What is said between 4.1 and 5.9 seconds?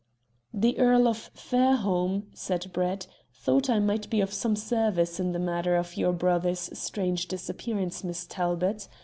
of some service in the matter